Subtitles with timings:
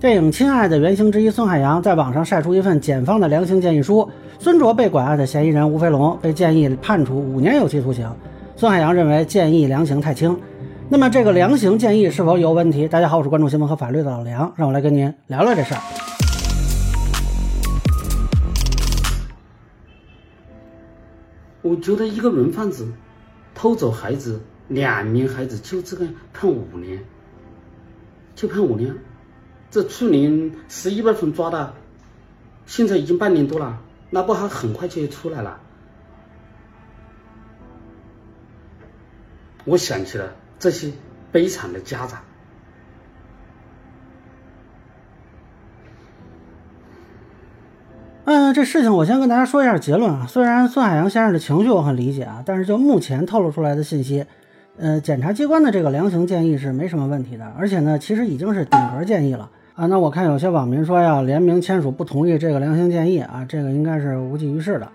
[0.00, 8.08] 电影《亲爱的》原型之一孙海洋在网上晒出一份检方的量刑建议书，孙卓被拐案的嫌疑人吴飞龙被建议判处五年有期徒刑。
[8.54, 10.38] 孙海洋认为建议量刑太轻。
[10.88, 12.86] 那么这个量刑建议是否有问题？
[12.86, 15.80] 大家好，我是关注新闻和法律的老梁，让我来跟您聊聊这事儿。
[21.60, 22.86] 我觉得一个人贩子
[23.52, 27.00] 偷走孩子两名孩子，就这个判五年，
[28.36, 28.94] 就判五年。
[29.70, 31.74] 这去年十一月份抓的，
[32.66, 33.80] 现在已经半年多了，
[34.10, 35.60] 那不还很快就出来了？
[39.64, 40.32] 我想起了。
[40.58, 40.90] 这些
[41.30, 42.18] 悲惨的家长，
[48.24, 50.26] 嗯，这事情我先跟大家说一下结论啊。
[50.26, 54.26] 虽然孙海洋先生的情绪我很理解啊，但是就目前透露出来的信息，
[54.78, 59.86] 呃，检察机关的这个量刑建议是没什么问题的，而且呢，其实已经是顶格建议了啊。
[59.86, 64.88] 那我看有些网民说要联名签署不同意这个量刑建议啊，这个应该是无济于事的。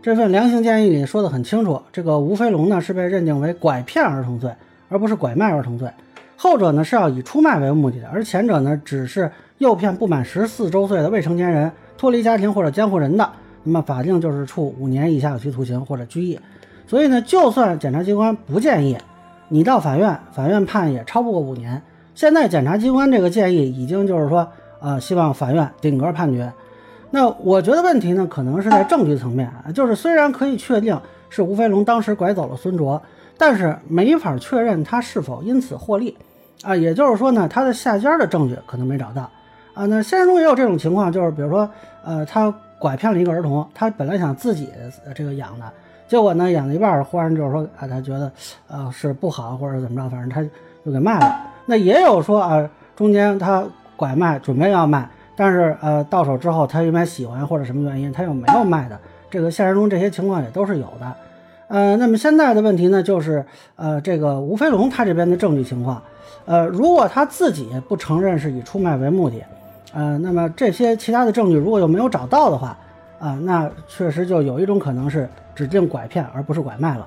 [0.00, 4.50] 这份量刑建议里说的很清楚，这个吴飞龙呢是被认定为拐骗儿童罪。
[4.92, 5.88] 而不是拐卖儿童罪，
[6.36, 13.30] 后者呢是要以出卖为目的的，而前者呢只是诱骗不满十四周岁的未成年人脱离家庭或者监护人的，
[13.62, 16.36] 那么法定就是处五年以下有期徒刑或者拘役。
[16.88, 18.98] 所以呢，就算检察机关不建议
[19.48, 21.80] 你到法院，法院判也超不过五年。
[22.14, 24.46] 现在检察机关这个建议已经就是说，
[24.80, 26.52] 呃，希望法院顶格判决。
[27.10, 33.00] 那我觉得问题呢，可能是在证据层面，就是虽然可以确定是吴飞龙当时拐走了孙卓。
[33.42, 36.14] 但是没法确认他是否因此获利，
[36.62, 39.22] 啊，也就是说呢，他的下家的证据可能没找到，
[39.72, 41.66] 啊，那现实中也有这种情况，就是比如说，
[42.04, 44.68] 呃，他拐骗了一个儿童，他本来想自己
[45.14, 45.64] 这个养的，
[46.06, 48.30] 结果呢，养了一半，忽然就是说，啊，他觉得，
[48.68, 50.42] 呃，是不好或者怎么着，反正他
[50.84, 51.49] 就给卖了。
[51.66, 53.64] 那也有说啊，中间他
[53.96, 58.98] 拐卖，准备要卖，但是呃，到手之后他因为喜欢或者什么原因，他又没有卖的，
[59.30, 61.14] 这个现实中这些情况也都是有的。
[61.68, 63.44] 呃，那么现在的问题呢，就是
[63.76, 66.02] 呃，这个吴飞龙他这边的证据情况，
[66.44, 69.36] 呃，如果他自己不承认是以出卖为目的，
[69.92, 72.76] 呃，那么这些其他的证据如果又没有找到的话，
[73.20, 77.06] 啊，那确实就有一种可能是指定拐骗而不是拐卖了。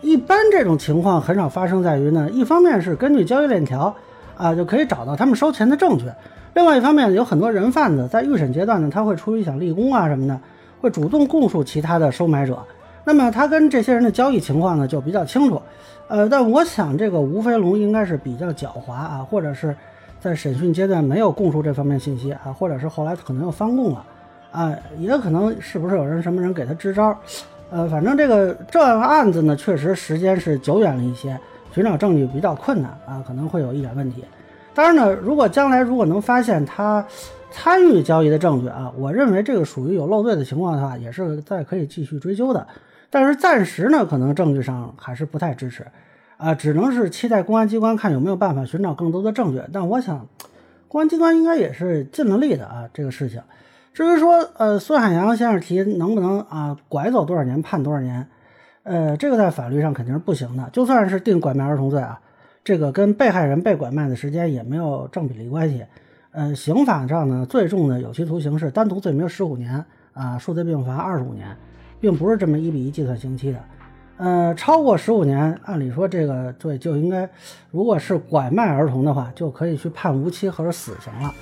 [0.00, 3.94] 一般这种情况很少发生在于呢，一方面是根据交易链条
[4.36, 6.04] 啊就可以找到他们收钱的证据，
[6.54, 10.38] 另外一方面有很多人贩子在预审阶段呢，他会出于想立功啊什么的，
[10.80, 12.58] 会主动供述其他的收买者。
[13.04, 15.60] 那么他跟这些人的交易情况呢就比较清楚，
[16.08, 19.74] 呃，但我想这个吴飞龙应该是比较狡猾啊，或者是
[20.20, 24.04] 在审讯阶段没有供述这方面信息啊，或者是后来可能又翻供了
[24.52, 27.16] 啊，也可能是不是有人什么人给他支招，
[27.70, 31.38] 呃，反正这个这样案子呢确实时间是久远了一些，
[31.72, 34.24] 寻找证据比较困难啊，可能会有一点问题。
[34.74, 37.04] 当然呢，如果将来如果能发现他
[37.50, 42.66] 参与交易的证据啊，我认为这个属于有漏罪的情况的话，也是再可以继续追究的。
[43.10, 45.86] 但是暂时呢，可能证据上还是不太支持，
[46.36, 49.60] 啊，只能是期待公安机关看有没有办法寻找更多的证据。
[49.72, 50.26] 但我想，
[50.88, 53.42] 公安机关应该也是尽了力的啊，这个事情。
[53.98, 58.28] 至于说，呃，孙海洋先生提能不能啊拐走多少年判多少年，
[58.84, 60.70] 呃，这个在法律上肯定是不行的。
[60.72, 62.20] 就算是定拐卖儿童罪啊，
[62.62, 65.84] 这个跟被害人被拐卖的时间也没有正比例关系。
[66.30, 71.48] 呃，刑法上呢，最重的有期徒刑是单独罪名十五年啊，数罪并罚二十五年。
[72.00, 73.58] 并不是这么一比一计算刑期的，
[74.18, 77.28] 呃，超过十五年，按理说这个罪就应该，
[77.70, 81.32] 如果是拐卖儿童的话，就可以去判无期或者死刑了，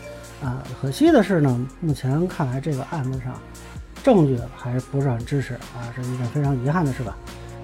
[0.42, 3.32] 啊，可惜的是呢，目前看来这个案子上
[4.04, 7.16] 证据还不是很支持啊，是一件非常遗憾的事吧。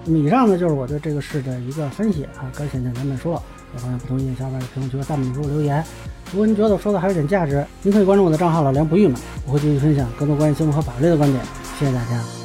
[0.03, 3.33] 那么以上呢就是我对这个事的一个分析啊，感谢您咱们说，
[3.75, 5.83] 有朋友不同意见，小伙伴在评论区和弹幕给我留言。
[6.31, 9.15] 如果您觉得我说的还有点价值，您可以关注我的账号老梁不郁闷，
[9.45, 11.45] 我会继续分享更多关于新闻和法律的观点。
[11.77, 12.42] 谢谢大家。